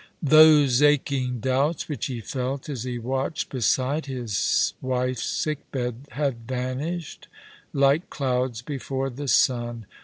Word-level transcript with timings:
Those 0.23 0.81
aching 0.81 1.39
doubts 1.41 1.87
which 1.87 2.07
he 2.07 2.21
felt 2.21 2.69
as 2.69 2.85
he 2.85 2.97
watched 2.97 3.51
beside 3.51 4.07
his 4.07 4.73
wife's 4.81 5.21
sick 5.21 5.71
bed 5.71 6.07
had 6.13 6.47
vanished 6.47 7.27
like 7.71 8.09
clouds 8.09 8.63
before 8.63 9.11
the 9.11 9.27
sun. 9.27 9.85